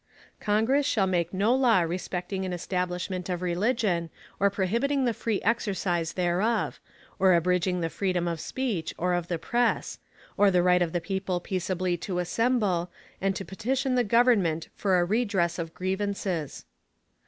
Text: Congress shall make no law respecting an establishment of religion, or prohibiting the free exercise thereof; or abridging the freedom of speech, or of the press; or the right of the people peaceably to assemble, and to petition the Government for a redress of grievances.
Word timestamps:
Congress 0.39 0.87
shall 0.87 1.05
make 1.05 1.31
no 1.31 1.53
law 1.53 1.81
respecting 1.81 2.43
an 2.43 2.51
establishment 2.51 3.29
of 3.29 3.43
religion, 3.43 4.09
or 4.39 4.49
prohibiting 4.49 5.05
the 5.05 5.13
free 5.13 5.39
exercise 5.43 6.13
thereof; 6.13 6.79
or 7.19 7.35
abridging 7.35 7.81
the 7.81 7.87
freedom 7.89 8.27
of 8.27 8.39
speech, 8.39 8.95
or 8.97 9.13
of 9.13 9.27
the 9.27 9.37
press; 9.37 9.99
or 10.37 10.49
the 10.49 10.63
right 10.63 10.81
of 10.81 10.91
the 10.91 11.01
people 11.01 11.39
peaceably 11.39 11.97
to 11.97 12.17
assemble, 12.17 12.89
and 13.21 13.35
to 13.35 13.45
petition 13.45 13.93
the 13.93 14.03
Government 14.03 14.69
for 14.73 14.99
a 14.99 15.05
redress 15.05 15.59
of 15.59 15.71
grievances. 15.75 16.65